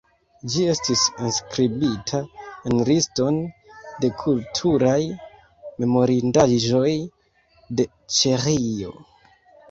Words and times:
Ĝi 0.51 0.61
estis 0.69 1.01
enskribita 1.25 2.21
en 2.69 2.79
liston 2.87 3.37
de 4.05 4.09
kulturaj 4.21 4.97
memorindaĵoj 5.83 6.95
de 7.81 7.87
Ĉeĥio. 8.21 8.95